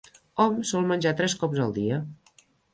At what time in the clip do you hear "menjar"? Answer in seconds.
0.93-1.13